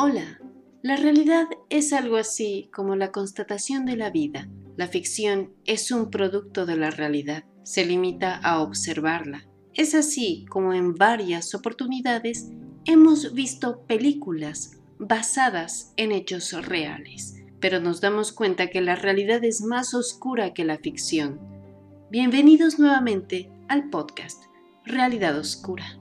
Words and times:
Hola, 0.00 0.38
la 0.80 0.94
realidad 0.94 1.48
es 1.70 1.92
algo 1.92 2.18
así 2.18 2.70
como 2.72 2.94
la 2.94 3.10
constatación 3.10 3.84
de 3.84 3.96
la 3.96 4.10
vida. 4.10 4.48
La 4.76 4.86
ficción 4.86 5.52
es 5.64 5.90
un 5.90 6.08
producto 6.08 6.66
de 6.66 6.76
la 6.76 6.92
realidad, 6.92 7.42
se 7.64 7.84
limita 7.84 8.36
a 8.36 8.62
observarla. 8.62 9.48
Es 9.74 9.96
así 9.96 10.46
como 10.50 10.72
en 10.72 10.94
varias 10.94 11.52
oportunidades 11.52 12.48
hemos 12.84 13.34
visto 13.34 13.80
películas 13.88 14.78
basadas 15.00 15.94
en 15.96 16.12
hechos 16.12 16.52
reales, 16.64 17.42
pero 17.58 17.80
nos 17.80 18.00
damos 18.00 18.30
cuenta 18.30 18.68
que 18.68 18.80
la 18.80 18.94
realidad 18.94 19.42
es 19.42 19.62
más 19.62 19.94
oscura 19.94 20.54
que 20.54 20.64
la 20.64 20.78
ficción. 20.78 21.40
Bienvenidos 22.08 22.78
nuevamente 22.78 23.50
al 23.66 23.90
podcast 23.90 24.44
Realidad 24.84 25.36
Oscura. 25.36 25.98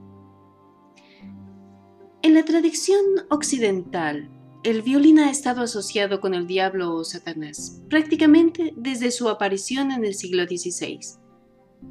La 2.37 2.45
tradición 2.45 3.03
occidental, 3.29 4.29
el 4.63 4.83
violín 4.83 5.17
ha 5.17 5.31
estado 5.31 5.63
asociado 5.63 6.21
con 6.21 6.35
el 6.35 6.45
diablo 6.45 6.93
o 6.93 7.03
Satanás 7.03 7.81
prácticamente 7.89 8.75
desde 8.77 9.09
su 9.09 9.27
aparición 9.27 9.89
en 9.91 10.05
el 10.05 10.13
siglo 10.13 10.43
XVI. 10.45 10.99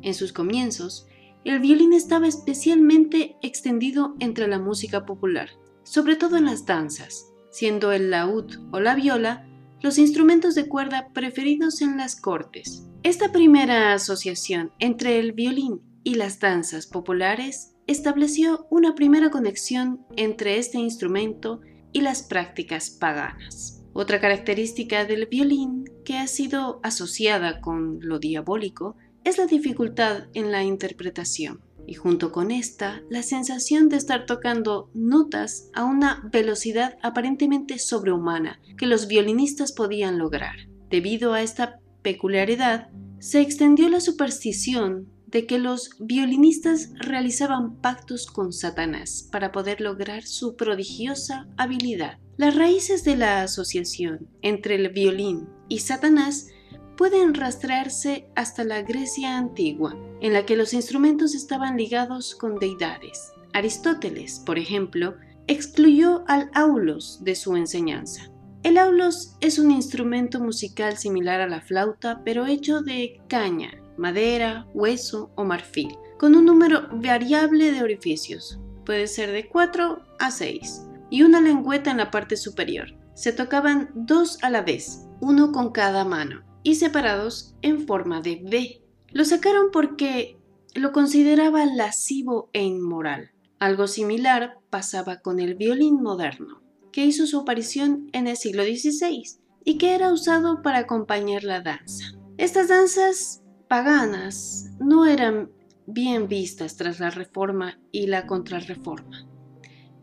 En 0.03 0.15
sus 0.15 0.33
comienzos, 0.33 1.09
el 1.45 1.59
violín 1.59 1.93
estaba 1.93 2.29
especialmente 2.29 3.37
extendido 3.43 4.15
entre 4.21 4.47
la 4.47 4.61
música 4.61 5.05
popular, 5.05 5.49
sobre 5.83 6.15
todo 6.15 6.37
en 6.37 6.45
las 6.45 6.65
danzas, 6.65 7.27
siendo 7.51 7.91
el 7.91 8.13
laúd 8.13 8.55
o 8.71 8.79
la 8.79 8.95
viola 8.95 9.49
los 9.81 9.99
instrumentos 9.99 10.55
de 10.55 10.69
cuerda 10.69 11.09
preferidos 11.13 11.83
en 11.83 11.97
las 11.97 12.15
cortes. 12.15 12.87
Esta 13.03 13.33
primera 13.33 13.95
asociación 13.95 14.71
entre 14.79 15.19
el 15.19 15.33
violín 15.33 15.81
y 16.05 16.15
las 16.15 16.39
danzas 16.39 16.87
populares 16.87 17.76
estableció 17.87 18.67
una 18.71 18.95
primera 18.95 19.31
conexión 19.31 20.05
entre 20.17 20.59
este 20.59 20.79
instrumento 20.79 21.61
y 21.93 22.01
las 22.01 22.23
prácticas 22.23 22.91
paganas. 22.91 23.85
Otra 23.93 24.21
característica 24.21 25.05
del 25.05 25.27
violín 25.27 25.85
que 26.05 26.19
ha 26.19 26.27
sido 26.27 26.81
asociada 26.83 27.61
con 27.61 27.99
lo 28.03 28.19
diabólico 28.19 28.97
es 29.25 29.39
la 29.39 29.47
dificultad 29.47 30.25
en 30.35 30.53
la 30.53 30.63
interpretación 30.63 31.61
y 31.87 31.95
junto 31.95 32.33
con 32.33 32.51
esta 32.51 33.03
la 33.09 33.23
sensación 33.23 33.89
de 33.89 33.97
estar 33.97 34.27
tocando 34.27 34.91
notas 34.93 35.71
a 35.73 35.85
una 35.85 36.29
velocidad 36.33 36.99
aparentemente 37.03 37.79
sobrehumana 37.79 38.61
que 38.77 38.87
los 38.87 39.07
violinistas 39.07 39.73
podían 39.73 40.19
lograr. 40.19 40.57
Debido 40.91 41.33
a 41.33 41.43
esta 41.43 41.81
peculiaridad, 42.03 42.91
se 43.19 43.41
extendió 43.41 43.89
la 43.89 44.01
superstición 44.01 45.09
de 45.37 45.45
que 45.45 45.59
los 45.59 45.91
violinistas 45.99 46.93
realizaban 46.95 47.77
pactos 47.83 48.27
con 48.27 48.55
Satanás 48.55 49.29
para 49.31 49.53
poder 49.53 49.83
lograr 49.83 50.23
su 50.23 50.57
prodigiosa 50.57 51.47
habilidad. 51.59 52.17
Las 52.39 52.57
raíces 52.57 53.05
de 53.05 53.17
la 53.17 53.43
asociación 53.43 54.31
entre 54.41 54.77
el 54.77 54.89
violín 54.89 55.47
y 55.69 55.81
Satanás 55.81 56.49
pueden 56.97 57.35
rastrearse 57.35 58.31
hasta 58.35 58.65
la 58.65 58.81
Grecia 58.81 59.37
antigua, 59.37 59.95
en 60.23 60.33
la 60.33 60.47
que 60.47 60.57
los 60.57 60.73
instrumentos 60.73 61.35
estaban 61.35 61.77
ligados 61.77 62.35
con 62.35 62.59
deidades. 62.59 63.35
Aristóteles, 63.53 64.39
por 64.39 64.59
ejemplo, 64.59 65.17
excluyó 65.49 66.25
al 66.29 66.51
aulos 66.55 67.23
de 67.25 67.35
su 67.35 67.57
enseñanza. 67.57 68.31
El 68.63 68.79
aulos 68.79 69.37
es 69.43 69.59
un 69.59 69.71
instrumento 69.71 70.41
musical 70.41 70.97
similar 70.97 71.43
a 71.43 71.47
la 71.47 71.61
flauta, 71.61 72.23
pero 72.25 72.47
hecho 72.47 72.81
de 72.81 73.21
caña, 73.29 73.83
madera, 73.97 74.67
hueso 74.75 75.31
o 75.35 75.45
marfil, 75.45 75.97
con 76.19 76.35
un 76.35 76.45
número 76.45 76.89
variable 76.93 77.73
de 77.73 77.83
orificios, 77.83 78.59
puede 78.85 79.07
ser 79.07 79.33
de 79.33 79.49
4 79.49 80.03
a 80.19 80.31
6, 80.31 80.87
y 81.11 81.23
una 81.23 81.41
lengüeta 81.41 81.91
en 81.91 81.99
la 81.99 82.11
parte 82.11 82.37
superior. 82.37 82.97
Se 83.15 83.33
tocaban 83.33 83.91
dos 83.95 84.39
a 84.43 84.51
la 84.51 84.63
vez, 84.63 85.07
uno 85.21 85.53
con 85.53 85.73
cada 85.73 86.05
mano, 86.05 86.45
y 86.63 86.77
separados 86.77 87.55
en 87.63 87.87
forma 87.87 88.21
de 88.21 88.43
V. 88.45 88.83
Lo 89.11 89.25
sacaron 89.25 89.71
porque 89.73 90.39
lo 90.75 90.93
consideraban 90.93 91.77
lascivo 91.77 92.51
e 92.53 92.63
inmoral. 92.63 93.31
Algo 93.59 93.87
similar 93.87 94.59
pasaba 94.69 95.21
con 95.21 95.41
el 95.41 95.55
violín 95.55 96.03
moderno, 96.03 96.63
que 96.93 97.07
hizo 97.07 97.27
su 97.27 97.41
aparición 97.41 98.09
en 98.13 98.27
el 98.27 98.37
siglo 98.37 98.65
XVI 98.65 99.39
y 99.65 99.79
que 99.79 99.95
era 99.95 100.13
usado 100.13 100.63
para 100.63 100.79
acompañar 100.79 101.45
la 101.45 101.61
danza. 101.61 102.05
Estas 102.37 102.69
danzas 102.69 103.43
paganas 103.69 104.71
no 104.79 105.07
eran 105.07 105.51
bien 105.87 106.29
vistas 106.29 106.77
tras 106.77 107.01
la 107.01 107.11
reforma 107.11 107.79
y 107.93 108.07
la 108.07 108.27
contrarreforma, 108.27 109.27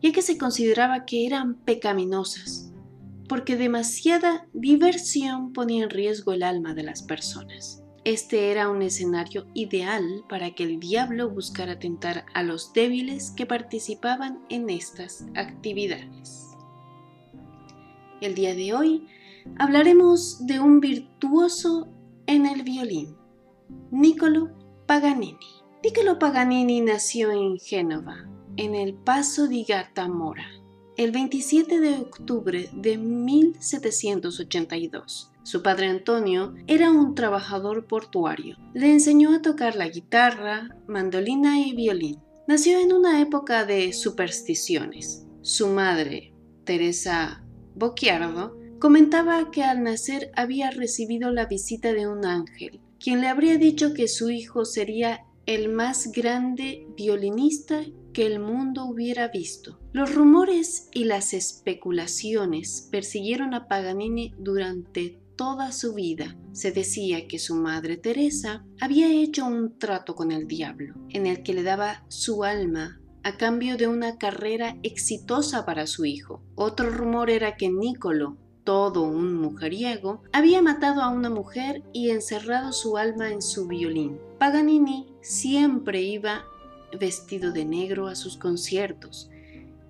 ya 0.02 0.12
que 0.12 0.22
se 0.22 0.38
consideraba 0.38 1.04
que 1.04 1.26
eran 1.26 1.54
pecaminosas, 1.54 2.72
porque 3.28 3.56
demasiada 3.56 4.46
diversión 4.52 5.52
ponía 5.52 5.84
en 5.84 5.90
riesgo 5.90 6.32
el 6.32 6.42
alma 6.42 6.74
de 6.74 6.82
las 6.82 7.02
personas. 7.02 7.82
Este 8.04 8.50
era 8.50 8.68
un 8.68 8.82
escenario 8.82 9.46
ideal 9.54 10.24
para 10.28 10.50
que 10.50 10.64
el 10.64 10.78
diablo 10.78 11.30
buscara 11.30 11.78
tentar 11.78 12.26
a 12.34 12.42
los 12.42 12.74
débiles 12.74 13.30
que 13.30 13.46
participaban 13.46 14.44
en 14.50 14.68
estas 14.68 15.24
actividades. 15.34 16.50
El 18.20 18.34
día 18.34 18.54
de 18.54 18.74
hoy 18.74 19.06
hablaremos 19.58 20.46
de 20.46 20.60
un 20.60 20.80
virtuoso 20.80 21.88
en 22.26 22.44
el 22.44 22.62
violín 22.62 23.23
Niccolo 23.90 24.50
Paganini. 24.86 25.36
Niccolo 25.82 26.18
Paganini 26.18 26.80
nació 26.80 27.30
en 27.30 27.58
Génova, 27.58 28.26
en 28.56 28.74
el 28.74 28.94
Paso 28.94 29.46
di 29.46 29.66
Mora, 30.08 30.46
el 30.96 31.12
27 31.12 31.80
de 31.80 31.98
octubre 31.98 32.70
de 32.72 32.96
1782. 32.98 35.30
Su 35.42 35.62
padre 35.62 35.88
Antonio 35.88 36.54
era 36.66 36.90
un 36.90 37.14
trabajador 37.14 37.86
portuario. 37.86 38.56
Le 38.74 38.90
enseñó 38.90 39.34
a 39.34 39.42
tocar 39.42 39.76
la 39.76 39.88
guitarra, 39.88 40.74
mandolina 40.86 41.60
y 41.60 41.74
violín. 41.74 42.20
Nació 42.48 42.80
en 42.80 42.92
una 42.92 43.20
época 43.20 43.64
de 43.64 43.92
supersticiones. 43.92 45.26
Su 45.42 45.68
madre, 45.68 46.32
Teresa 46.64 47.44
Bocchiardo, 47.74 48.56
comentaba 48.78 49.50
que 49.50 49.62
al 49.62 49.82
nacer 49.82 50.32
había 50.34 50.70
recibido 50.70 51.30
la 51.30 51.44
visita 51.46 51.92
de 51.92 52.08
un 52.08 52.24
ángel 52.24 52.80
quien 52.98 53.20
le 53.20 53.28
habría 53.28 53.58
dicho 53.58 53.94
que 53.94 54.08
su 54.08 54.30
hijo 54.30 54.64
sería 54.64 55.24
el 55.46 55.68
más 55.68 56.10
grande 56.12 56.86
violinista 56.96 57.84
que 58.12 58.26
el 58.26 58.40
mundo 58.40 58.86
hubiera 58.86 59.28
visto. 59.28 59.78
Los 59.92 60.14
rumores 60.14 60.88
y 60.92 61.04
las 61.04 61.34
especulaciones 61.34 62.88
persiguieron 62.90 63.54
a 63.54 63.68
Paganini 63.68 64.32
durante 64.38 65.18
toda 65.36 65.72
su 65.72 65.94
vida. 65.94 66.36
Se 66.52 66.72
decía 66.72 67.26
que 67.26 67.38
su 67.38 67.56
madre 67.56 67.96
Teresa 67.96 68.64
había 68.80 69.12
hecho 69.12 69.44
un 69.44 69.78
trato 69.78 70.14
con 70.14 70.32
el 70.32 70.46
diablo, 70.46 70.94
en 71.10 71.26
el 71.26 71.42
que 71.42 71.54
le 71.54 71.62
daba 71.62 72.04
su 72.08 72.44
alma 72.44 73.00
a 73.24 73.36
cambio 73.36 73.76
de 73.76 73.88
una 73.88 74.18
carrera 74.18 74.76
exitosa 74.82 75.64
para 75.64 75.86
su 75.86 76.04
hijo. 76.04 76.42
Otro 76.54 76.90
rumor 76.90 77.30
era 77.30 77.56
que 77.56 77.70
Nicolo, 77.70 78.36
todo 78.64 79.02
un 79.02 79.34
mujeriego, 79.34 80.22
había 80.32 80.62
matado 80.62 81.02
a 81.02 81.10
una 81.10 81.30
mujer 81.30 81.82
y 81.92 82.10
encerrado 82.10 82.72
su 82.72 82.96
alma 82.96 83.30
en 83.30 83.42
su 83.42 83.68
violín. 83.68 84.18
Paganini 84.38 85.06
siempre 85.20 86.02
iba 86.02 86.44
vestido 86.98 87.52
de 87.52 87.64
negro 87.64 88.08
a 88.08 88.14
sus 88.14 88.36
conciertos, 88.36 89.30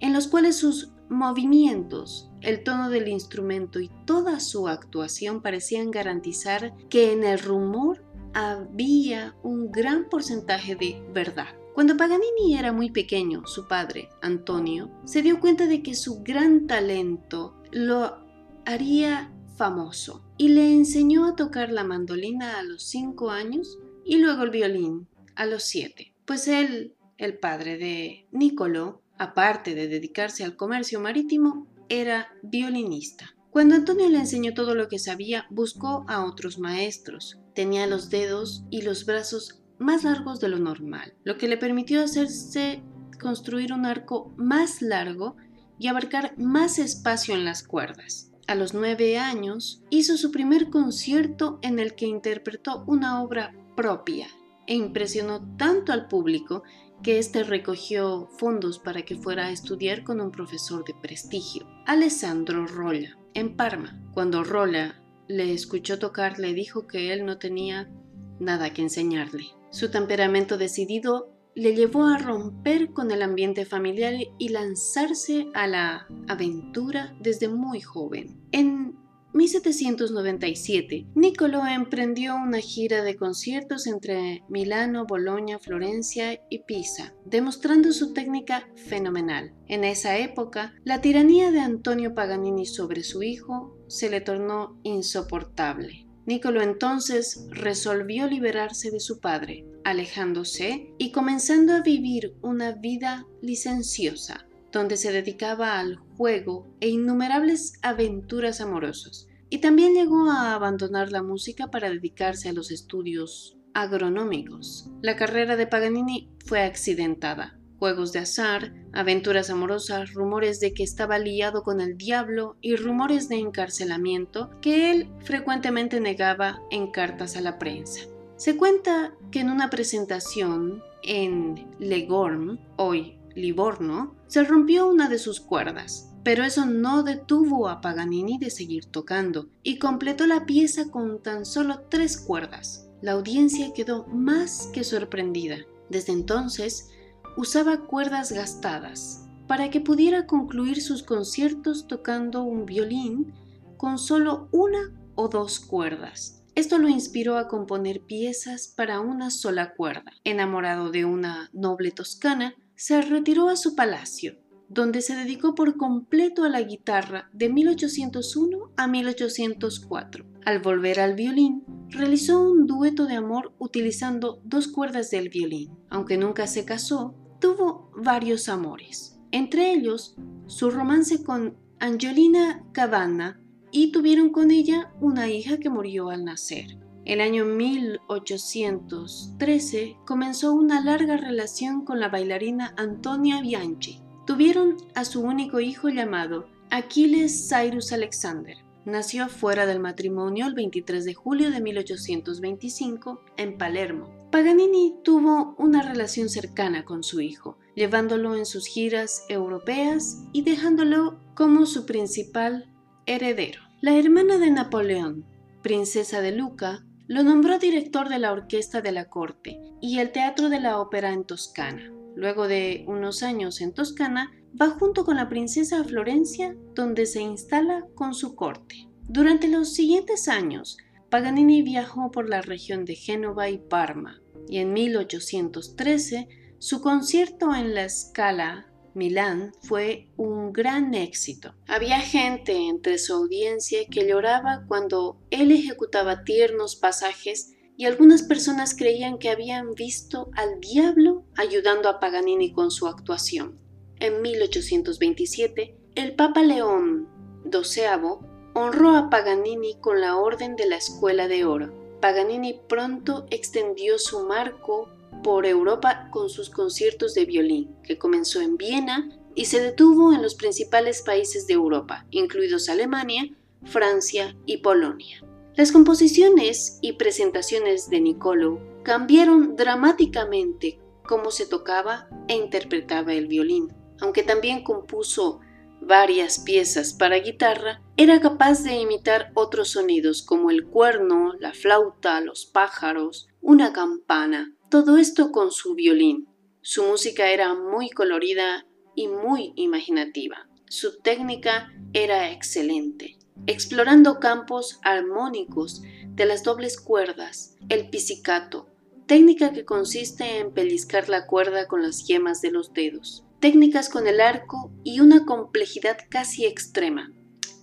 en 0.00 0.12
los 0.12 0.26
cuales 0.26 0.56
sus 0.56 0.90
movimientos, 1.08 2.30
el 2.40 2.62
tono 2.62 2.90
del 2.90 3.08
instrumento 3.08 3.80
y 3.80 3.90
toda 4.04 4.40
su 4.40 4.68
actuación 4.68 5.40
parecían 5.40 5.90
garantizar 5.90 6.74
que 6.88 7.12
en 7.12 7.24
el 7.24 7.38
rumor 7.38 8.04
había 8.32 9.34
un 9.42 9.70
gran 9.70 10.08
porcentaje 10.08 10.74
de 10.74 11.02
verdad. 11.12 11.48
Cuando 11.74 11.96
Paganini 11.96 12.56
era 12.56 12.72
muy 12.72 12.90
pequeño, 12.90 13.46
su 13.46 13.66
padre, 13.66 14.08
Antonio, 14.22 14.90
se 15.04 15.22
dio 15.22 15.40
cuenta 15.40 15.66
de 15.66 15.82
que 15.82 15.94
su 15.94 16.22
gran 16.22 16.66
talento 16.66 17.54
lo 17.72 18.23
haría 18.66 19.32
famoso 19.56 20.24
y 20.36 20.48
le 20.48 20.72
enseñó 20.72 21.26
a 21.26 21.36
tocar 21.36 21.70
la 21.70 21.84
mandolina 21.84 22.58
a 22.58 22.62
los 22.62 22.82
cinco 22.84 23.30
años 23.30 23.78
y 24.04 24.18
luego 24.18 24.42
el 24.42 24.50
violín 24.50 25.08
a 25.36 25.46
los 25.46 25.64
siete. 25.64 26.14
Pues 26.24 26.48
él, 26.48 26.94
el 27.18 27.38
padre 27.38 27.78
de 27.78 28.26
Niccolò, 28.32 29.02
aparte 29.18 29.74
de 29.74 29.88
dedicarse 29.88 30.44
al 30.44 30.56
comercio 30.56 31.00
marítimo, 31.00 31.66
era 31.88 32.28
violinista. 32.42 33.36
Cuando 33.50 33.76
Antonio 33.76 34.08
le 34.08 34.18
enseñó 34.18 34.52
todo 34.52 34.74
lo 34.74 34.88
que 34.88 34.98
sabía, 34.98 35.46
buscó 35.50 36.04
a 36.08 36.24
otros 36.24 36.58
maestros. 36.58 37.38
Tenía 37.54 37.86
los 37.86 38.10
dedos 38.10 38.64
y 38.70 38.82
los 38.82 39.06
brazos 39.06 39.62
más 39.78 40.02
largos 40.02 40.40
de 40.40 40.48
lo 40.48 40.58
normal, 40.58 41.14
lo 41.22 41.38
que 41.38 41.46
le 41.46 41.56
permitió 41.56 42.02
hacerse 42.02 42.82
construir 43.20 43.72
un 43.72 43.86
arco 43.86 44.34
más 44.36 44.82
largo 44.82 45.36
y 45.78 45.86
abarcar 45.88 46.36
más 46.36 46.78
espacio 46.78 47.34
en 47.34 47.44
las 47.44 47.62
cuerdas. 47.62 48.32
A 48.46 48.54
los 48.54 48.74
nueve 48.74 49.16
años 49.18 49.82
hizo 49.90 50.16
su 50.16 50.30
primer 50.30 50.68
concierto 50.68 51.58
en 51.62 51.78
el 51.78 51.94
que 51.94 52.06
interpretó 52.06 52.84
una 52.86 53.22
obra 53.22 53.54
propia, 53.74 54.28
e 54.66 54.74
impresionó 54.74 55.56
tanto 55.56 55.92
al 55.92 56.08
público 56.08 56.62
que 57.02 57.18
éste 57.18 57.42
recogió 57.42 58.28
fondos 58.38 58.78
para 58.78 59.02
que 59.02 59.16
fuera 59.16 59.46
a 59.46 59.50
estudiar 59.50 60.04
con 60.04 60.20
un 60.20 60.30
profesor 60.30 60.84
de 60.84 60.94
prestigio, 60.94 61.66
Alessandro 61.86 62.66
Rolla, 62.66 63.18
en 63.34 63.56
Parma. 63.56 64.00
Cuando 64.12 64.44
Rolla 64.44 65.02
le 65.26 65.52
escuchó 65.52 65.98
tocar, 65.98 66.38
le 66.38 66.54
dijo 66.54 66.86
que 66.86 67.12
él 67.12 67.24
no 67.26 67.38
tenía 67.38 67.90
nada 68.38 68.72
que 68.72 68.82
enseñarle. 68.82 69.44
Su 69.70 69.90
temperamento 69.90 70.56
decidido 70.56 71.33
le 71.54 71.74
llevó 71.74 72.06
a 72.06 72.18
romper 72.18 72.92
con 72.92 73.10
el 73.10 73.22
ambiente 73.22 73.64
familiar 73.64 74.14
y 74.38 74.48
lanzarse 74.48 75.48
a 75.54 75.66
la 75.66 76.06
aventura 76.28 77.16
desde 77.20 77.48
muy 77.48 77.80
joven. 77.80 78.40
En 78.52 78.96
1797, 79.34 81.08
Niccolo 81.16 81.66
emprendió 81.66 82.36
una 82.36 82.60
gira 82.60 83.02
de 83.02 83.16
conciertos 83.16 83.88
entre 83.88 84.44
Milano, 84.48 85.06
Bolonia, 85.06 85.58
Florencia 85.58 86.40
y 86.48 86.60
Pisa, 86.60 87.14
demostrando 87.24 87.92
su 87.92 88.12
técnica 88.12 88.68
fenomenal. 88.76 89.52
En 89.66 89.82
esa 89.82 90.18
época, 90.18 90.74
la 90.84 91.00
tiranía 91.00 91.50
de 91.50 91.58
Antonio 91.58 92.14
Paganini 92.14 92.64
sobre 92.64 93.02
su 93.02 93.24
hijo 93.24 93.76
se 93.88 94.08
le 94.08 94.20
tornó 94.20 94.78
insoportable. 94.84 96.06
Niccolo 96.26 96.62
entonces 96.62 97.48
resolvió 97.50 98.28
liberarse 98.28 98.92
de 98.92 99.00
su 99.00 99.18
padre, 99.18 99.66
alejándose 99.84 100.94
y 100.98 101.12
comenzando 101.12 101.74
a 101.74 101.82
vivir 101.82 102.34
una 102.42 102.72
vida 102.72 103.26
licenciosa 103.42 104.46
donde 104.74 104.96
se 104.96 105.12
dedicaba 105.12 105.78
al 105.78 105.96
juego 106.16 106.66
e 106.80 106.88
innumerables 106.88 107.78
aventuras 107.82 108.60
amorosas, 108.60 109.28
y 109.48 109.58
también 109.58 109.94
llegó 109.94 110.30
a 110.30 110.54
abandonar 110.54 111.12
la 111.12 111.22
música 111.22 111.70
para 111.70 111.88
dedicarse 111.88 112.48
a 112.48 112.52
los 112.52 112.70
estudios 112.70 113.56
agronómicos. 113.72 114.90
La 115.00 115.16
carrera 115.16 115.56
de 115.56 115.66
Paganini 115.66 116.28
fue 116.44 116.62
accidentada. 116.62 117.58
Juegos 117.78 118.12
de 118.12 118.20
azar, 118.20 118.72
aventuras 118.92 119.50
amorosas, 119.50 120.12
rumores 120.12 120.58
de 120.58 120.72
que 120.74 120.82
estaba 120.82 121.18
liado 121.18 121.62
con 121.62 121.80
el 121.80 121.96
diablo 121.96 122.56
y 122.60 122.76
rumores 122.76 123.28
de 123.28 123.36
encarcelamiento 123.36 124.50
que 124.60 124.90
él 124.90 125.10
frecuentemente 125.20 126.00
negaba 126.00 126.62
en 126.70 126.90
cartas 126.90 127.36
a 127.36 127.40
la 127.40 127.58
prensa. 127.58 128.00
Se 128.44 128.58
cuenta 128.58 129.14
que 129.30 129.40
en 129.40 129.48
una 129.48 129.70
presentación 129.70 130.82
en 131.02 131.66
Legorm, 131.78 132.58
hoy 132.76 133.16
Livorno, 133.34 134.16
se 134.26 134.44
rompió 134.44 134.86
una 134.86 135.08
de 135.08 135.18
sus 135.18 135.40
cuerdas, 135.40 136.12
pero 136.24 136.44
eso 136.44 136.66
no 136.66 137.02
detuvo 137.04 137.70
a 137.70 137.80
Paganini 137.80 138.36
de 138.36 138.50
seguir 138.50 138.84
tocando 138.84 139.48
y 139.62 139.78
completó 139.78 140.26
la 140.26 140.44
pieza 140.44 140.90
con 140.90 141.22
tan 141.22 141.46
solo 141.46 141.86
tres 141.88 142.18
cuerdas. 142.18 142.86
La 143.00 143.12
audiencia 143.12 143.72
quedó 143.72 144.04
más 144.08 144.68
que 144.74 144.84
sorprendida. 144.84 145.56
Desde 145.88 146.12
entonces, 146.12 146.90
usaba 147.38 147.86
cuerdas 147.86 148.30
gastadas 148.30 149.26
para 149.48 149.70
que 149.70 149.80
pudiera 149.80 150.26
concluir 150.26 150.82
sus 150.82 151.02
conciertos 151.02 151.86
tocando 151.86 152.42
un 152.42 152.66
violín 152.66 153.32
con 153.78 153.98
solo 153.98 154.48
una 154.52 154.92
o 155.14 155.28
dos 155.28 155.60
cuerdas. 155.60 156.43
Esto 156.54 156.78
lo 156.78 156.88
inspiró 156.88 157.36
a 157.36 157.48
componer 157.48 158.02
piezas 158.02 158.68
para 158.68 159.00
una 159.00 159.30
sola 159.30 159.74
cuerda. 159.74 160.12
Enamorado 160.22 160.90
de 160.90 161.04
una 161.04 161.50
noble 161.52 161.90
toscana, 161.90 162.54
se 162.76 163.02
retiró 163.02 163.48
a 163.48 163.56
su 163.56 163.74
palacio, 163.74 164.36
donde 164.68 165.02
se 165.02 165.16
dedicó 165.16 165.56
por 165.56 165.76
completo 165.76 166.44
a 166.44 166.48
la 166.48 166.62
guitarra 166.62 167.28
de 167.32 167.48
1801 167.48 168.72
a 168.76 168.86
1804. 168.86 170.26
Al 170.44 170.60
volver 170.60 171.00
al 171.00 171.14
violín, 171.14 171.64
realizó 171.88 172.40
un 172.40 172.66
dueto 172.66 173.06
de 173.06 173.14
amor 173.14 173.52
utilizando 173.58 174.40
dos 174.44 174.68
cuerdas 174.68 175.10
del 175.10 175.30
violín. 175.30 175.76
Aunque 175.90 176.16
nunca 176.16 176.46
se 176.46 176.64
casó, 176.64 177.16
tuvo 177.40 177.90
varios 177.96 178.48
amores, 178.48 179.18
entre 179.32 179.72
ellos 179.72 180.14
su 180.46 180.70
romance 180.70 181.24
con 181.24 181.56
Angelina 181.80 182.64
Cavanna 182.72 183.40
y 183.74 183.90
tuvieron 183.90 184.30
con 184.30 184.50
ella 184.52 184.92
una 185.00 185.28
hija 185.28 185.58
que 185.58 185.68
murió 185.68 186.10
al 186.10 186.24
nacer. 186.24 186.78
El 187.04 187.20
año 187.20 187.44
1813 187.44 189.96
comenzó 190.06 190.54
una 190.54 190.80
larga 190.80 191.16
relación 191.16 191.84
con 191.84 191.98
la 191.98 192.08
bailarina 192.08 192.72
Antonia 192.76 193.42
Bianchi. 193.42 194.00
Tuvieron 194.26 194.76
a 194.94 195.04
su 195.04 195.22
único 195.22 195.58
hijo 195.58 195.88
llamado 195.88 196.46
Aquiles 196.70 197.50
Cyrus 197.50 197.92
Alexander. 197.92 198.58
Nació 198.84 199.28
fuera 199.28 199.66
del 199.66 199.80
matrimonio 199.80 200.46
el 200.46 200.54
23 200.54 201.04
de 201.04 201.14
julio 201.14 201.50
de 201.50 201.60
1825 201.60 203.24
en 203.36 203.58
Palermo. 203.58 204.08
Paganini 204.30 204.94
tuvo 205.02 205.56
una 205.58 205.82
relación 205.82 206.28
cercana 206.28 206.84
con 206.84 207.02
su 207.02 207.20
hijo, 207.20 207.58
llevándolo 207.74 208.36
en 208.36 208.46
sus 208.46 208.68
giras 208.68 209.24
europeas 209.28 210.22
y 210.32 210.42
dejándolo 210.42 211.18
como 211.34 211.66
su 211.66 211.86
principal 211.86 212.70
heredero. 213.06 213.63
La 213.84 213.98
hermana 213.98 214.38
de 214.38 214.50
Napoleón, 214.50 215.26
princesa 215.60 216.22
de 216.22 216.32
Luca, 216.32 216.86
lo 217.06 217.22
nombró 217.22 217.58
director 217.58 218.08
de 218.08 218.18
la 218.18 218.32
orquesta 218.32 218.80
de 218.80 218.92
la 218.92 219.10
corte 219.10 219.60
y 219.82 219.98
el 219.98 220.10
teatro 220.10 220.48
de 220.48 220.58
la 220.58 220.80
ópera 220.80 221.12
en 221.12 221.24
Toscana. 221.24 221.92
Luego 222.16 222.48
de 222.48 222.86
unos 222.88 223.22
años 223.22 223.60
en 223.60 223.74
Toscana, 223.74 224.32
va 224.58 224.70
junto 224.70 225.04
con 225.04 225.16
la 225.16 225.28
princesa 225.28 225.80
a 225.80 225.84
Florencia, 225.84 226.56
donde 226.74 227.04
se 227.04 227.20
instala 227.20 227.84
con 227.94 228.14
su 228.14 228.34
corte. 228.34 228.88
Durante 229.06 229.48
los 229.48 229.74
siguientes 229.74 230.28
años, 230.28 230.78
Paganini 231.10 231.60
viajó 231.60 232.10
por 232.10 232.26
la 232.26 232.40
región 232.40 232.86
de 232.86 232.94
Génova 232.94 233.50
y 233.50 233.58
Parma, 233.58 234.22
y 234.48 234.60
en 234.60 234.72
1813 234.72 236.26
su 236.56 236.80
concierto 236.80 237.54
en 237.54 237.74
la 237.74 237.86
Scala 237.90 238.66
Milán 238.94 239.52
fue 239.60 240.08
un 240.16 240.52
gran 240.52 240.94
éxito. 240.94 241.54
Había 241.66 242.00
gente 242.00 242.68
entre 242.68 242.98
su 242.98 243.12
audiencia 243.12 243.86
que 243.90 244.06
lloraba 244.06 244.64
cuando 244.68 245.18
él 245.30 245.50
ejecutaba 245.50 246.22
tiernos 246.24 246.76
pasajes 246.76 247.54
y 247.76 247.86
algunas 247.86 248.22
personas 248.22 248.76
creían 248.76 249.18
que 249.18 249.30
habían 249.30 249.74
visto 249.74 250.30
al 250.36 250.60
diablo 250.60 251.24
ayudando 251.36 251.88
a 251.88 251.98
Paganini 251.98 252.52
con 252.52 252.70
su 252.70 252.86
actuación. 252.86 253.58
En 253.98 254.22
1827, 254.22 255.76
el 255.96 256.14
Papa 256.14 256.42
León 256.42 257.08
XII 257.50 258.18
honró 258.54 258.96
a 258.96 259.10
Paganini 259.10 259.74
con 259.80 260.00
la 260.00 260.16
Orden 260.16 260.54
de 260.54 260.66
la 260.66 260.76
Escuela 260.76 261.26
de 261.26 261.44
Oro. 261.44 261.72
Paganini 262.00 262.60
pronto 262.68 263.26
extendió 263.30 263.98
su 263.98 264.26
marco 264.26 264.88
por 265.24 265.46
Europa 265.46 266.08
con 266.12 266.28
sus 266.28 266.50
conciertos 266.50 267.14
de 267.14 267.24
violín, 267.24 267.74
que 267.82 267.98
comenzó 267.98 268.40
en 268.40 268.56
Viena 268.56 269.08
y 269.34 269.46
se 269.46 269.60
detuvo 269.60 270.12
en 270.12 270.22
los 270.22 270.36
principales 270.36 271.02
países 271.02 271.48
de 271.48 271.54
Europa, 271.54 272.06
incluidos 272.10 272.68
Alemania, 272.68 273.34
Francia 273.64 274.36
y 274.46 274.58
Polonia. 274.58 275.24
Las 275.56 275.72
composiciones 275.72 276.78
y 276.82 276.92
presentaciones 276.92 277.88
de 277.88 278.00
Niccolo 278.00 278.60
cambiaron 278.84 279.56
dramáticamente 279.56 280.78
cómo 281.06 281.30
se 281.30 281.46
tocaba 281.46 282.08
e 282.28 282.36
interpretaba 282.36 283.14
el 283.14 283.26
violín. 283.26 283.72
Aunque 284.00 284.22
también 284.22 284.62
compuso 284.62 285.40
varias 285.80 286.40
piezas 286.40 286.92
para 286.92 287.16
guitarra, 287.16 287.80
era 287.96 288.20
capaz 288.20 288.62
de 288.62 288.74
imitar 288.74 289.30
otros 289.34 289.70
sonidos 289.70 290.22
como 290.22 290.50
el 290.50 290.66
cuerno, 290.66 291.32
la 291.40 291.54
flauta, 291.54 292.20
los 292.20 292.46
pájaros, 292.46 293.28
una 293.40 293.72
campana, 293.72 294.54
todo 294.74 294.96
esto 294.96 295.30
con 295.30 295.52
su 295.52 295.76
violín. 295.76 296.26
Su 296.60 296.82
música 296.82 297.30
era 297.30 297.54
muy 297.54 297.90
colorida 297.90 298.66
y 298.96 299.06
muy 299.06 299.52
imaginativa. 299.54 300.48
Su 300.68 300.98
técnica 300.98 301.72
era 301.92 302.32
excelente, 302.32 303.16
explorando 303.46 304.18
campos 304.18 304.80
armónicos 304.82 305.82
de 306.08 306.26
las 306.26 306.42
dobles 306.42 306.80
cuerdas, 306.80 307.54
el 307.68 307.88
pizzicato, 307.88 308.66
técnica 309.06 309.52
que 309.52 309.64
consiste 309.64 310.38
en 310.38 310.52
pellizcar 310.52 311.08
la 311.08 311.28
cuerda 311.28 311.68
con 311.68 311.80
las 311.80 312.08
yemas 312.08 312.40
de 312.40 312.50
los 312.50 312.72
dedos, 312.72 313.24
técnicas 313.38 313.88
con 313.88 314.08
el 314.08 314.20
arco 314.20 314.72
y 314.82 314.98
una 314.98 315.24
complejidad 315.24 315.98
casi 316.10 316.46
extrema. 316.46 317.12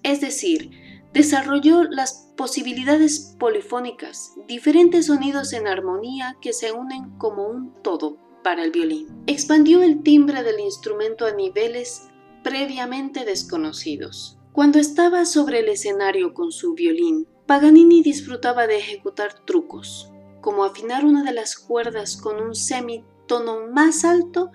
Es 0.03 0.22
decir, 0.22 0.72
desarrolló 1.13 1.84
las 1.84 2.32
posibilidades 2.38 3.36
polifónicas, 3.39 4.34
diferentes 4.48 5.08
sonidos 5.08 5.53
en 5.53 5.68
armonía 5.68 6.38
que 6.41 6.53
se 6.53 6.72
unen 6.72 7.18
como 7.18 7.48
un 7.48 7.74
todo 7.84 8.18
para 8.44 8.63
el 8.63 8.72
violín. 8.72 9.08
Expandió 9.27 9.84
el 9.84 10.01
timbre 10.03 10.44
del 10.44 10.60
instrumento 10.60 11.25
a 11.25 11.32
niveles 11.32 12.10
previamente 12.44 13.25
desconocidos. 13.25 14.38
Cuando 14.51 14.80
estaba 14.80 15.25
sobre 15.25 15.60
el 15.60 15.70
escenario 15.70 16.34
con 16.34 16.51
su 16.51 16.74
violín, 16.74 17.27
Paganini 17.46 18.01
disfrutaba 18.01 18.68
de 18.68 18.77
ejecutar 18.77 19.46
trucos, 19.46 20.12
como 20.41 20.63
afinar 20.63 21.06
una 21.06 21.24
de 21.24 21.34
las 21.34 21.56
cuerdas 21.56 22.18
con 22.18 22.41
un 22.41 22.56
semitono 22.56 23.68
más 23.72 24.03
alto 24.03 24.51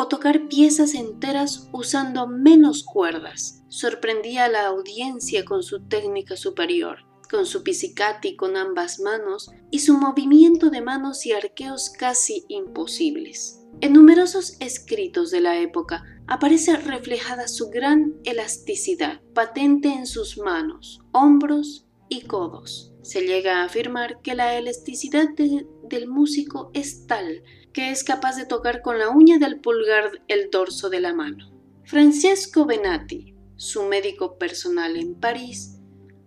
o 0.00 0.08
tocar 0.08 0.48
piezas 0.48 0.94
enteras 0.94 1.68
usando 1.72 2.26
menos 2.26 2.84
cuerdas. 2.84 3.62
Sorprendía 3.68 4.46
a 4.46 4.48
la 4.48 4.66
audiencia 4.66 5.44
con 5.44 5.62
su 5.62 5.86
técnica 5.86 6.36
superior. 6.36 7.06
con 7.30 7.46
su 7.46 7.62
pisicati 7.62 8.34
con 8.34 8.56
ambas 8.56 8.98
manos 8.98 9.52
y 9.70 9.78
su 9.78 9.96
movimiento 9.96 10.68
de 10.68 10.80
manos 10.80 11.24
y 11.26 11.32
arqueos 11.32 11.90
casi 11.90 12.44
imposibles. 12.48 13.60
En 13.80 13.92
numerosos 13.92 14.56
escritos 14.58 15.30
de 15.30 15.40
la 15.40 15.60
época 15.60 16.02
aparece 16.26 16.76
reflejada 16.76 17.46
su 17.46 17.70
gran 17.70 18.16
elasticidad, 18.24 19.20
patente 19.32 19.92
en 19.92 20.06
sus 20.06 20.38
manos, 20.38 21.02
hombros 21.12 21.86
y 22.08 22.22
codos. 22.22 22.92
Se 23.02 23.20
llega 23.20 23.60
a 23.60 23.64
afirmar 23.66 24.20
que 24.22 24.34
la 24.34 24.58
elasticidad 24.58 25.28
del 25.36 26.08
músico 26.08 26.72
es 26.74 27.06
tal 27.06 27.44
que 27.72 27.90
es 27.90 28.04
capaz 28.04 28.36
de 28.36 28.46
tocar 28.46 28.82
con 28.82 28.98
la 28.98 29.10
uña 29.10 29.38
del 29.38 29.60
pulgar 29.60 30.22
el 30.28 30.50
dorso 30.50 30.90
de 30.90 31.00
la 31.00 31.14
mano. 31.14 31.50
Francesco 31.84 32.66
Benatti, 32.66 33.34
su 33.56 33.84
médico 33.84 34.38
personal 34.38 34.96
en 34.96 35.14
París, 35.14 35.78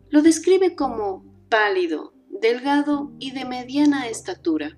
lo 0.09 0.21
describe 0.21 0.75
como 0.75 1.25
pálido, 1.49 2.13
delgado 2.29 3.11
y 3.19 3.31
de 3.31 3.45
mediana 3.45 4.07
estatura. 4.07 4.77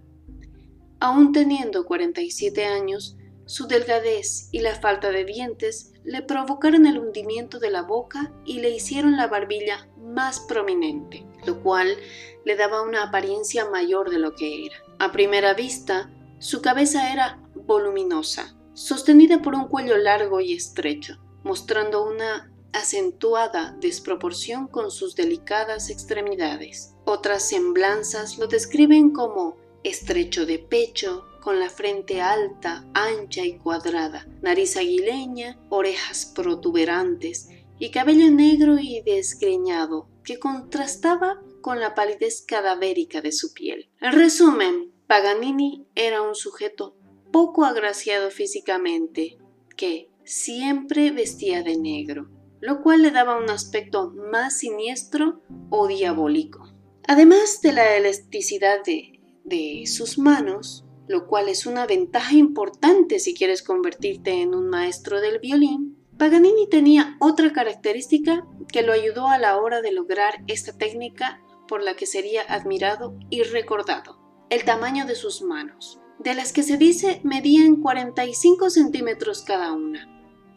Aún 0.99 1.31
teniendo 1.33 1.85
47 1.85 2.65
años, 2.65 3.17
su 3.45 3.67
delgadez 3.67 4.49
y 4.51 4.59
la 4.59 4.75
falta 4.75 5.11
de 5.11 5.23
dientes 5.23 5.93
le 6.03 6.21
provocaron 6.21 6.85
el 6.85 6.97
hundimiento 6.97 7.59
de 7.59 7.69
la 7.69 7.83
boca 7.83 8.31
y 8.45 8.59
le 8.59 8.69
hicieron 8.69 9.17
la 9.17 9.27
barbilla 9.27 9.87
más 9.97 10.39
prominente, 10.39 11.25
lo 11.45 11.61
cual 11.61 11.95
le 12.43 12.55
daba 12.55 12.81
una 12.81 13.03
apariencia 13.03 13.69
mayor 13.69 14.09
de 14.09 14.19
lo 14.19 14.35
que 14.35 14.65
era. 14.65 14.75
A 14.99 15.11
primera 15.11 15.53
vista, 15.53 16.09
su 16.39 16.61
cabeza 16.61 17.11
era 17.11 17.41
voluminosa, 17.53 18.55
sostenida 18.73 19.41
por 19.41 19.55
un 19.55 19.67
cuello 19.67 19.97
largo 19.97 20.41
y 20.41 20.53
estrecho, 20.53 21.17
mostrando 21.43 22.03
una 22.03 22.51
acentuada 22.73 23.77
desproporción 23.79 24.67
con 24.67 24.91
sus 24.91 25.15
delicadas 25.15 25.89
extremidades. 25.89 26.93
Otras 27.05 27.47
semblanzas 27.47 28.37
lo 28.37 28.47
describen 28.47 29.11
como 29.11 29.57
estrecho 29.83 30.45
de 30.45 30.59
pecho, 30.59 31.25
con 31.41 31.59
la 31.59 31.69
frente 31.69 32.21
alta, 32.21 32.83
ancha 32.95 33.45
y 33.45 33.59
cuadrada, 33.59 34.27
nariz 34.41 34.77
aguileña, 34.77 35.59
orejas 35.69 36.25
protuberantes 36.35 37.49
y 37.77 37.91
cabello 37.91 38.31
negro 38.31 38.77
y 38.79 39.01
desgreñado 39.01 40.09
que 40.23 40.39
contrastaba 40.39 41.39
con 41.61 41.79
la 41.79 41.93
palidez 41.93 42.43
cadavérica 42.47 43.21
de 43.21 43.31
su 43.31 43.53
piel. 43.53 43.91
En 44.01 44.13
resumen, 44.13 44.91
Paganini 45.07 45.85
era 45.93 46.23
un 46.23 46.33
sujeto 46.33 46.95
poco 47.31 47.63
agraciado 47.63 48.31
físicamente, 48.31 49.37
que 49.77 50.09
siempre 50.23 51.11
vestía 51.11 51.61
de 51.61 51.77
negro, 51.77 52.31
lo 52.59 52.81
cual 52.81 53.03
le 53.03 53.11
daba 53.11 53.37
un 53.37 53.51
aspecto 53.51 54.11
más 54.31 54.57
siniestro 54.57 55.43
o 55.69 55.87
diabólico. 55.87 56.73
Además 57.07 57.61
de 57.61 57.73
la 57.73 57.95
elasticidad 57.97 58.83
de, 58.83 59.19
de 59.43 59.83
sus 59.85 60.17
manos, 60.17 60.85
lo 61.07 61.27
cual 61.27 61.49
es 61.49 61.67
una 61.67 61.85
ventaja 61.85 62.33
importante 62.33 63.19
si 63.19 63.35
quieres 63.35 63.61
convertirte 63.61 64.41
en 64.41 64.55
un 64.55 64.69
maestro 64.69 65.21
del 65.21 65.37
violín, 65.37 66.03
Paganini 66.17 66.67
tenía 66.67 67.15
otra 67.19 67.53
característica 67.53 68.47
que 68.71 68.81
lo 68.81 68.91
ayudó 68.91 69.27
a 69.27 69.37
la 69.37 69.57
hora 69.57 69.81
de 69.81 69.91
lograr 69.91 70.43
esta 70.47 70.75
técnica 70.75 71.43
por 71.67 71.83
la 71.83 71.95
que 71.95 72.07
sería 72.07 72.41
admirado 72.41 73.19
y 73.29 73.43
recordado 73.43 74.24
el 74.49 74.63
tamaño 74.63 75.05
de 75.05 75.15
sus 75.15 75.41
manos, 75.41 75.99
de 76.19 76.33
las 76.33 76.53
que 76.53 76.63
se 76.63 76.77
dice 76.77 77.21
medían 77.23 77.77
45 77.77 78.69
centímetros 78.69 79.43
cada 79.43 79.71
una, 79.73 80.07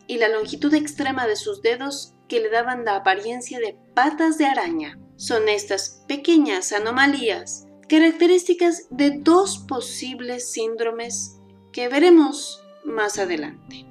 y 0.07 0.18
la 0.18 0.28
longitud 0.28 0.73
extrema 0.75 1.26
de 1.26 1.37
sus 1.37 1.62
dedos 1.62 2.14
que 2.28 2.40
le 2.40 2.50
daban 2.50 2.85
la 2.85 2.97
apariencia 2.97 3.59
de 3.59 3.76
patas 3.95 4.38
de 4.38 4.47
araña. 4.47 4.99
Son 5.16 5.49
estas 5.49 6.04
pequeñas 6.07 6.73
anomalías 6.73 7.66
características 7.88 8.87
de 8.90 9.18
dos 9.18 9.59
posibles 9.66 10.52
síndromes 10.52 11.40
que 11.73 11.88
veremos 11.88 12.62
más 12.85 13.18
adelante. 13.18 13.87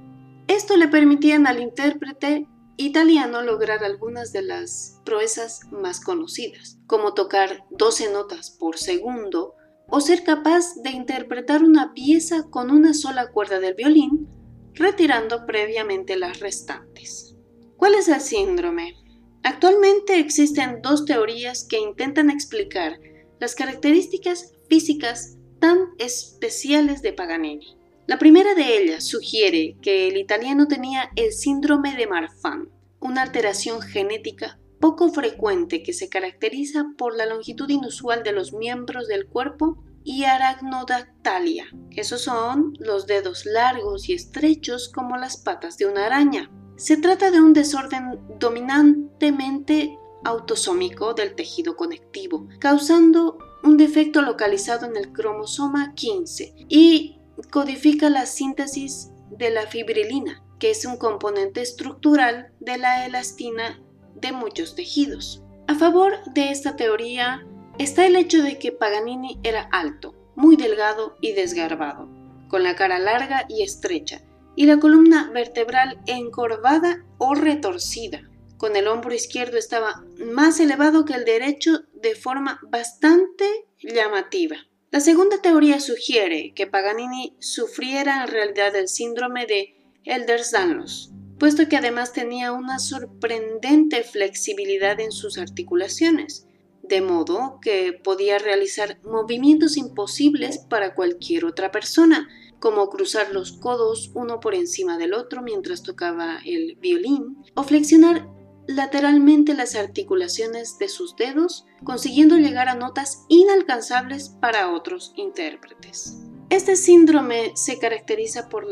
Esto 0.48 0.78
le 0.78 0.88
permitían 0.88 1.48
al 1.48 1.62
intérprete 1.62 2.48
italiano 2.78 3.42
lograr 3.42 3.84
algunas 3.84 4.32
de 4.32 4.44
las 4.44 5.02
proezas 5.04 5.62
más 5.72 6.00
conocidas, 6.00 6.78
como 6.86 7.14
tocar 7.14 7.66
12 7.72 8.12
notas 8.12 8.52
por 8.52 8.78
segundo 8.78 9.57
o 9.90 10.02
ser 10.02 10.24
capaz 10.24 10.76
de 10.84 10.92
interpretar 10.92 11.64
una 11.64 11.94
pieza 11.94 12.44
con 12.50 12.72
una 12.72 12.94
sola 12.94 13.32
cuerda 13.32 13.60
del 13.60 13.76
violín, 13.76 14.28
retirando 14.74 15.46
previamente 15.46 16.18
las 16.18 16.40
restantes. 16.40 17.36
¿Cuál 17.78 17.96
es 17.96 18.08
el 18.08 18.22
síndrome? 18.22 18.96
Actualmente 19.44 20.20
existen 20.20 20.82
dos 20.82 21.06
teorías 21.06 21.64
que 21.64 21.80
intentan 21.80 22.30
explicar 22.30 23.00
las 23.40 23.56
características 23.56 24.54
físicas 24.70 25.38
tan 25.60 25.78
especiales 25.98 27.02
de 27.02 27.14
Paganini. 27.14 27.78
La 28.08 28.18
primera 28.18 28.56
de 28.56 28.78
ellas 28.78 29.06
sugiere 29.06 29.78
que 29.82 30.08
el 30.08 30.18
italiano 30.18 30.68
tenía 30.68 31.12
el 31.16 31.32
síndrome 31.32 31.96
de 31.96 32.08
Marfan, 32.08 32.70
una 33.00 33.22
alteración 33.22 33.82
genética 33.82 34.60
poco 34.80 35.10
frecuente 35.10 35.84
que 35.84 35.94
se 35.94 36.10
caracteriza 36.10 36.88
por 36.98 37.16
la 37.16 37.26
longitud 37.26 37.70
inusual 37.70 38.24
de 38.24 38.32
los 38.32 38.54
miembros 38.54 39.08
del 39.08 39.28
cuerpo 39.28 39.84
y 40.04 40.24
aracnodactalia. 40.24 41.66
Esos 41.92 42.22
son 42.22 42.74
los 42.80 43.08
dedos 43.08 43.46
largos 43.46 44.08
y 44.08 44.14
estrechos 44.14 44.90
como 44.90 45.18
las 45.18 45.38
patas 45.38 45.78
de 45.78 45.86
una 45.86 46.06
araña. 46.06 46.50
Se 46.78 46.98
trata 46.98 47.32
de 47.32 47.42
un 47.42 47.54
desorden 47.54 48.20
dominantemente 48.40 49.98
autosómico 50.24 51.14
del 51.14 51.36
tejido 51.36 51.76
conectivo, 51.76 52.48
causando 52.60 53.38
un 53.64 53.78
defecto 53.78 54.22
localizado 54.22 54.86
en 54.86 54.96
el 54.96 55.12
cromosoma 55.12 55.94
15 55.96 56.54
y 56.70 57.20
codifica 57.52 58.10
la 58.10 58.26
síntesis 58.26 59.12
de 59.32 59.50
la 59.50 59.68
fibrilina, 59.68 60.44
que 60.60 60.72
es 60.72 60.86
un 60.86 60.98
componente 60.98 61.62
estructural 61.62 62.52
de 62.60 62.78
la 62.78 63.06
elastina 63.06 63.82
de 64.22 64.32
muchos 64.32 64.76
tejidos. 64.76 65.44
A 65.68 65.76
favor 65.76 66.14
de 66.34 66.52
esta 66.52 66.76
teoría 66.76 67.46
está 67.78 68.06
el 68.06 68.16
hecho 68.16 68.42
de 68.42 68.58
que 68.58 68.72
Paganini 68.72 69.40
era 69.44 69.70
alto, 69.72 70.16
muy 70.36 70.56
delgado 70.56 71.18
y 71.22 71.34
desgarbado, 71.34 72.08
con 72.48 72.64
la 72.64 72.76
cara 72.76 73.00
larga 73.00 73.46
y 73.50 73.64
estrecha, 73.64 74.22
y 74.56 74.66
la 74.66 74.80
columna 74.80 75.30
vertebral 75.32 76.00
encorvada 76.06 77.06
o 77.18 77.36
retorcida. 77.36 78.22
Con 78.58 78.76
el 78.76 78.88
hombro 78.88 79.14
izquierdo 79.14 79.58
estaba 79.58 80.04
más 80.18 80.60
elevado 80.60 81.06
que 81.06 81.14
el 81.14 81.26
derecho 81.26 81.82
de 81.94 82.16
forma 82.16 82.60
bastante 82.64 83.46
llamativa. 83.80 84.58
La 84.90 85.00
segunda 85.00 85.42
teoría 85.42 85.80
sugiere 85.80 86.54
que 86.56 86.66
Paganini 86.66 87.36
sufriera 87.40 88.24
en 88.24 88.30
realidad 88.30 88.76
el 88.76 88.88
síndrome 88.88 89.46
de 89.46 89.76
Ehlers-Danlos, 90.06 91.12
puesto 91.38 91.68
que 91.68 91.78
además 91.78 92.14
tenía 92.14 92.52
una 92.52 92.80
sorprendente 92.80 94.04
flexibilidad 94.04 95.00
en 95.00 95.12
sus 95.12 95.38
articulaciones, 95.38 96.48
de 96.84 97.02
modo 97.02 97.60
que 97.62 97.94
podía 98.04 98.40
realizar 98.40 99.00
movimientos 99.04 99.78
imposibles 99.78 100.60
para 100.60 100.96
cualquier 100.96 101.46
otra 101.46 101.72
persona, 101.72 102.28
como 102.60 102.90
cruzar 102.90 103.32
los 103.32 103.52
codos 103.52 104.12
uno 104.16 104.40
por 104.40 104.56
encima 104.56 104.98
del 104.98 105.14
otro 105.14 105.42
mientras 105.42 105.84
tocaba 105.84 106.40
el 106.46 106.76
violín, 106.82 107.38
o 107.56 107.64
flexionar 107.64 108.28
lateralmente 108.68 109.54
las 109.54 109.76
articulaciones 109.76 110.78
de 110.78 110.90
sus 110.90 111.16
dedos, 111.16 111.66
consiguiendo 111.84 112.38
llegar 112.38 112.68
a 112.68 112.76
notas 112.76 113.26
inalcanzables 113.30 114.30
para 114.30 114.74
otros 114.74 115.14
intérpretes. 115.16 116.18
Este 116.50 116.76
síndrome 116.76 117.52
se 117.56 117.80
caracteriza 117.80 118.50
por 118.50 118.66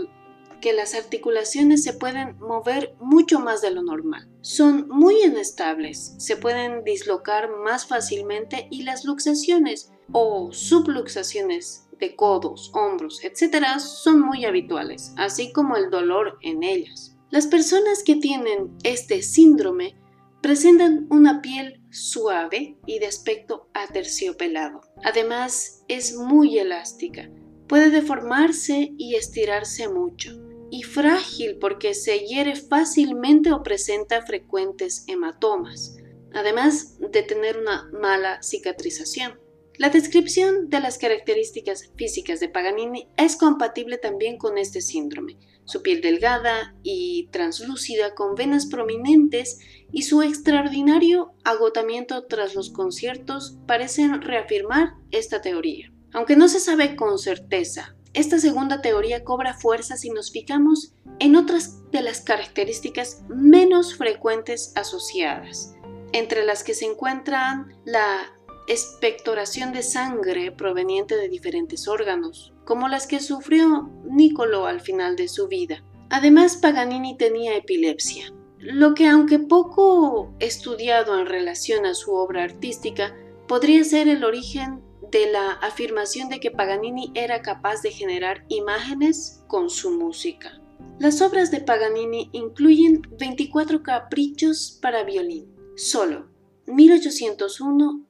que 0.61 0.73
las 0.73 0.95
articulaciones 0.95 1.83
se 1.83 1.93
pueden 1.93 2.37
mover 2.39 2.95
mucho 2.99 3.39
más 3.39 3.61
de 3.61 3.71
lo 3.71 3.83
normal. 3.83 4.29
Son 4.41 4.87
muy 4.89 5.23
inestables, 5.23 6.15
se 6.17 6.37
pueden 6.37 6.83
dislocar 6.83 7.49
más 7.49 7.87
fácilmente 7.87 8.67
y 8.71 8.83
las 8.83 9.05
luxaciones 9.05 9.91
o 10.11 10.51
subluxaciones 10.51 11.87
de 11.99 12.15
codos, 12.15 12.71
hombros, 12.73 13.23
etc. 13.23 13.79
son 13.79 14.21
muy 14.21 14.45
habituales, 14.45 15.13
así 15.17 15.51
como 15.51 15.77
el 15.77 15.89
dolor 15.89 16.37
en 16.41 16.63
ellas. 16.63 17.15
Las 17.29 17.47
personas 17.47 18.03
que 18.03 18.15
tienen 18.15 18.77
este 18.83 19.21
síndrome 19.21 19.95
presentan 20.41 21.07
una 21.09 21.41
piel 21.41 21.81
suave 21.89 22.77
y 22.85 22.99
de 22.99 23.07
aspecto 23.07 23.67
aterciopelado. 23.73 24.81
Además, 25.03 25.83
es 25.87 26.15
muy 26.15 26.59
elástica, 26.59 27.29
puede 27.67 27.89
deformarse 27.89 28.93
y 28.97 29.15
estirarse 29.15 29.87
mucho 29.89 30.45
y 30.69 30.83
frágil 30.83 31.57
porque 31.57 31.93
se 31.93 32.19
hiere 32.19 32.55
fácilmente 32.55 33.51
o 33.51 33.63
presenta 33.63 34.25
frecuentes 34.25 35.05
hematomas, 35.07 35.97
además 36.33 36.97
de 36.99 37.23
tener 37.23 37.57
una 37.57 37.89
mala 37.93 38.41
cicatrización. 38.43 39.39
La 39.77 39.89
descripción 39.89 40.69
de 40.69 40.79
las 40.79 40.97
características 40.97 41.91
físicas 41.95 42.39
de 42.39 42.49
Paganini 42.49 43.09
es 43.17 43.35
compatible 43.35 43.97
también 43.97 44.37
con 44.37 44.57
este 44.57 44.81
síndrome. 44.81 45.37
Su 45.65 45.81
piel 45.81 46.01
delgada 46.01 46.75
y 46.83 47.27
translúcida 47.31 48.13
con 48.13 48.35
venas 48.35 48.67
prominentes 48.67 49.59
y 49.91 50.03
su 50.03 50.21
extraordinario 50.21 51.33
agotamiento 51.43 52.25
tras 52.25 52.53
los 52.53 52.69
conciertos 52.69 53.57
parecen 53.65 54.21
reafirmar 54.21 54.93
esta 55.11 55.41
teoría. 55.41 55.94
Aunque 56.15 56.37
no 56.37 56.47
se 56.47 56.61
sabe 56.61 56.95
con 56.95 57.19
certeza, 57.19 57.93
esta 58.13 58.39
segunda 58.39 58.81
teoría 58.81 59.25
cobra 59.25 59.53
fuerza 59.53 59.97
si 59.97 60.11
nos 60.11 60.31
fijamos 60.31 60.93
en 61.19 61.35
otras 61.35 61.81
de 61.91 62.01
las 62.01 62.21
características 62.21 63.23
menos 63.27 63.97
frecuentes 63.97 64.71
asociadas, 64.75 65.75
entre 66.13 66.45
las 66.45 66.63
que 66.63 66.73
se 66.73 66.85
encuentran 66.85 67.75
la 67.83 68.33
expectoración 68.69 69.73
de 69.73 69.83
sangre 69.83 70.53
proveniente 70.53 71.17
de 71.17 71.27
diferentes 71.27 71.85
órganos, 71.85 72.53
como 72.63 72.87
las 72.87 73.07
que 73.07 73.19
sufrió 73.19 73.89
Niccolò 74.05 74.67
al 74.67 74.79
final 74.79 75.17
de 75.17 75.27
su 75.27 75.49
vida. 75.49 75.83
Además, 76.09 76.55
Paganini 76.55 77.17
tenía 77.17 77.57
epilepsia, 77.57 78.31
lo 78.57 78.93
que 78.93 79.09
aunque 79.09 79.37
poco 79.37 80.33
estudiado 80.39 81.19
en 81.19 81.25
relación 81.25 81.85
a 81.85 81.93
su 81.93 82.13
obra 82.13 82.45
artística, 82.45 83.13
podría 83.49 83.83
ser 83.83 84.07
el 84.07 84.23
origen 84.23 84.84
de 85.15 85.31
la 85.31 85.51
afirmación 85.51 86.27
de 86.27 86.41
que 86.41 86.51
Paganini 86.51 87.09
era 87.15 87.41
capaz 87.41 87.81
de 87.81 87.89
generar 87.89 88.43
imágenes 88.49 89.45
con 89.47 89.69
su 89.69 89.91
música. 89.91 90.61
Las 90.99 91.21
obras 91.21 91.51
de 91.51 91.61
Paganini 91.61 92.29
incluyen 92.33 93.01
24 93.17 93.81
caprichos 93.81 94.77
para 94.81 95.05
violín, 95.05 95.55
solo 95.77 96.27
1801 96.67 98.05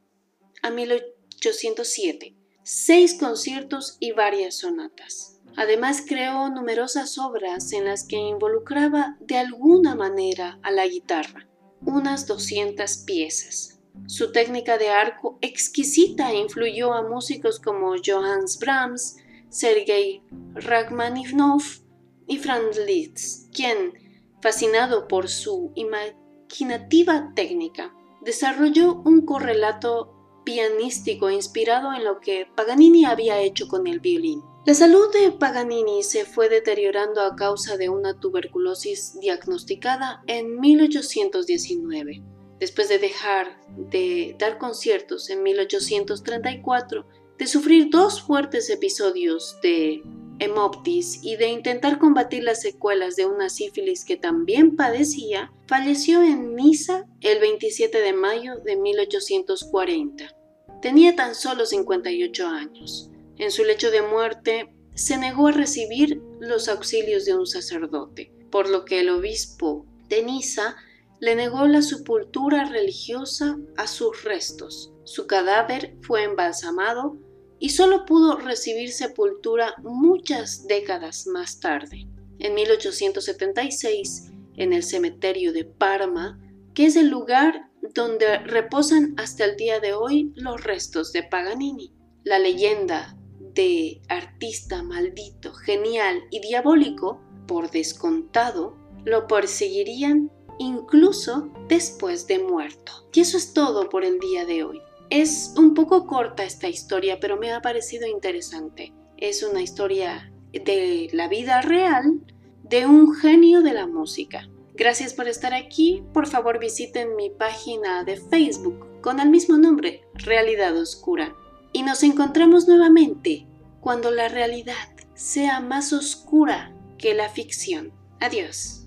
a 0.62 0.70
1807, 0.70 2.34
seis 2.64 3.14
conciertos 3.14 3.98
y 4.00 4.10
varias 4.10 4.56
sonatas. 4.56 5.40
Además 5.56 6.02
creó 6.04 6.50
numerosas 6.50 7.18
obras 7.18 7.72
en 7.72 7.84
las 7.84 8.02
que 8.02 8.16
involucraba 8.16 9.16
de 9.20 9.36
alguna 9.36 9.94
manera 9.94 10.58
a 10.64 10.72
la 10.72 10.84
guitarra, 10.88 11.48
unas 11.82 12.26
200 12.26 12.96
piezas. 13.06 13.75
Su 14.06 14.32
técnica 14.32 14.78
de 14.78 14.88
arco 14.88 15.38
exquisita 15.40 16.32
influyó 16.34 16.92
a 16.92 17.02
músicos 17.02 17.58
como 17.58 17.94
Johannes 18.04 18.58
Brahms, 18.58 19.16
Sergei 19.48 20.22
Rachmaninoff 20.54 21.80
y 22.26 22.38
Franz 22.38 22.78
Liszt, 22.78 23.52
quien, 23.54 23.94
fascinado 24.40 25.08
por 25.08 25.28
su 25.28 25.72
imaginativa 25.74 27.32
técnica, 27.34 27.94
desarrolló 28.22 29.02
un 29.02 29.24
correlato 29.24 30.12
pianístico 30.44 31.30
inspirado 31.30 31.92
en 31.92 32.04
lo 32.04 32.20
que 32.20 32.46
Paganini 32.56 33.04
había 33.04 33.40
hecho 33.40 33.66
con 33.66 33.86
el 33.86 34.00
violín. 34.00 34.42
La 34.64 34.74
salud 34.74 35.12
de 35.12 35.32
Paganini 35.32 36.02
se 36.02 36.24
fue 36.24 36.48
deteriorando 36.48 37.20
a 37.20 37.36
causa 37.36 37.76
de 37.76 37.88
una 37.88 38.18
tuberculosis 38.18 39.18
diagnosticada 39.20 40.22
en 40.26 40.58
1819. 40.58 42.35
Después 42.58 42.88
de 42.88 42.98
dejar 42.98 43.58
de 43.76 44.34
dar 44.38 44.58
conciertos 44.58 45.28
en 45.30 45.42
1834, 45.42 47.06
de 47.38 47.46
sufrir 47.46 47.90
dos 47.90 48.22
fuertes 48.22 48.70
episodios 48.70 49.58
de 49.62 50.02
hemoptis 50.38 51.20
y 51.22 51.36
de 51.36 51.48
intentar 51.48 51.98
combatir 51.98 52.42
las 52.42 52.60
secuelas 52.60 53.16
de 53.16 53.26
una 53.26 53.48
sífilis 53.48 54.04
que 54.04 54.16
también 54.16 54.76
padecía, 54.76 55.52
falleció 55.66 56.22
en 56.22 56.54
Niza 56.54 57.04
el 57.20 57.40
27 57.40 58.00
de 58.00 58.12
mayo 58.12 58.56
de 58.56 58.76
1840. 58.76 60.34
Tenía 60.82 61.16
tan 61.16 61.34
solo 61.34 61.66
58 61.66 62.46
años. 62.46 63.10
En 63.38 63.50
su 63.50 63.64
lecho 63.64 63.90
de 63.90 64.02
muerte 64.02 64.72
se 64.94 65.18
negó 65.18 65.48
a 65.48 65.52
recibir 65.52 66.22
los 66.40 66.68
auxilios 66.68 67.24
de 67.24 67.34
un 67.34 67.46
sacerdote, 67.46 68.32
por 68.50 68.68
lo 68.68 68.84
que 68.84 69.00
el 69.00 69.10
obispo 69.10 69.84
de 70.08 70.22
Niza 70.22 70.76
le 71.20 71.34
negó 71.34 71.66
la 71.66 71.82
sepultura 71.82 72.64
religiosa 72.64 73.58
a 73.76 73.86
sus 73.86 74.24
restos. 74.24 74.92
Su 75.04 75.26
cadáver 75.26 75.96
fue 76.02 76.24
embalsamado 76.24 77.16
y 77.58 77.70
solo 77.70 78.04
pudo 78.04 78.36
recibir 78.36 78.92
sepultura 78.92 79.74
muchas 79.82 80.66
décadas 80.66 81.26
más 81.26 81.60
tarde. 81.60 82.06
En 82.38 82.54
1876, 82.54 84.30
en 84.56 84.72
el 84.72 84.82
cementerio 84.82 85.52
de 85.52 85.64
Parma, 85.64 86.38
que 86.74 86.86
es 86.86 86.96
el 86.96 87.08
lugar 87.08 87.70
donde 87.94 88.38
reposan 88.38 89.14
hasta 89.16 89.44
el 89.44 89.56
día 89.56 89.80
de 89.80 89.94
hoy 89.94 90.32
los 90.34 90.62
restos 90.62 91.12
de 91.12 91.22
Paganini. 91.22 91.94
La 92.24 92.38
leyenda 92.38 93.16
de 93.54 94.02
artista 94.08 94.82
maldito, 94.82 95.54
genial 95.54 96.24
y 96.30 96.40
diabólico, 96.40 97.22
por 97.46 97.70
descontado, 97.70 98.76
lo 99.04 99.26
perseguirían 99.26 100.30
incluso 100.58 101.48
después 101.68 102.26
de 102.26 102.38
muerto. 102.38 102.92
Y 103.12 103.20
eso 103.20 103.36
es 103.36 103.52
todo 103.52 103.88
por 103.88 104.04
el 104.04 104.18
día 104.18 104.44
de 104.44 104.64
hoy. 104.64 104.80
Es 105.10 105.54
un 105.56 105.74
poco 105.74 106.06
corta 106.06 106.44
esta 106.44 106.68
historia, 106.68 107.18
pero 107.20 107.36
me 107.36 107.52
ha 107.52 107.62
parecido 107.62 108.06
interesante. 108.06 108.92
Es 109.16 109.42
una 109.42 109.62
historia 109.62 110.32
de 110.52 111.08
la 111.12 111.28
vida 111.28 111.62
real 111.62 112.20
de 112.62 112.86
un 112.86 113.14
genio 113.14 113.62
de 113.62 113.72
la 113.72 113.86
música. 113.86 114.48
Gracias 114.74 115.14
por 115.14 115.28
estar 115.28 115.54
aquí. 115.54 116.02
Por 116.12 116.26
favor 116.26 116.58
visiten 116.58 117.16
mi 117.16 117.30
página 117.30 118.04
de 118.04 118.16
Facebook 118.16 119.00
con 119.00 119.20
el 119.20 119.30
mismo 119.30 119.56
nombre, 119.56 120.02
Realidad 120.14 120.76
Oscura. 120.76 121.34
Y 121.72 121.82
nos 121.82 122.02
encontramos 122.02 122.66
nuevamente 122.66 123.46
cuando 123.80 124.10
la 124.10 124.28
realidad 124.28 124.74
sea 125.14 125.60
más 125.60 125.92
oscura 125.92 126.74
que 126.98 127.14
la 127.14 127.28
ficción. 127.28 127.92
Adiós. 128.20 128.85